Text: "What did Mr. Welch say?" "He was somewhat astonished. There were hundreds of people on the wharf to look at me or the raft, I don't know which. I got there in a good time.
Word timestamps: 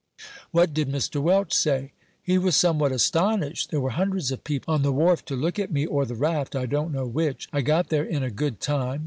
"What 0.49 0.73
did 0.73 0.89
Mr. 0.89 1.21
Welch 1.21 1.53
say?" 1.53 1.91
"He 2.23 2.39
was 2.39 2.55
somewhat 2.55 2.91
astonished. 2.91 3.69
There 3.69 3.79
were 3.79 3.91
hundreds 3.91 4.31
of 4.31 4.43
people 4.43 4.73
on 4.73 4.81
the 4.81 4.91
wharf 4.91 5.23
to 5.25 5.35
look 5.35 5.59
at 5.59 5.69
me 5.71 5.85
or 5.85 6.07
the 6.07 6.15
raft, 6.15 6.55
I 6.55 6.65
don't 6.65 6.91
know 6.91 7.05
which. 7.05 7.47
I 7.53 7.61
got 7.61 7.89
there 7.89 8.03
in 8.05 8.23
a 8.23 8.31
good 8.31 8.59
time. 8.59 8.99